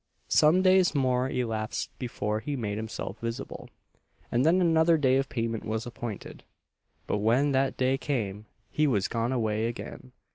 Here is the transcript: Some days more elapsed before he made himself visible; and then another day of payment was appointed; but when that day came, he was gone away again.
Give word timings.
Some 0.29 0.63
days 0.63 0.95
more 0.95 1.29
elapsed 1.29 1.91
before 1.99 2.39
he 2.39 2.55
made 2.55 2.79
himself 2.79 3.19
visible; 3.19 3.69
and 4.31 4.43
then 4.43 4.59
another 4.59 4.97
day 4.97 5.17
of 5.17 5.29
payment 5.29 5.63
was 5.63 5.85
appointed; 5.85 6.43
but 7.05 7.19
when 7.19 7.51
that 7.51 7.77
day 7.77 7.99
came, 7.99 8.47
he 8.71 8.87
was 8.87 9.07
gone 9.07 9.31
away 9.31 9.67
again. 9.67 10.11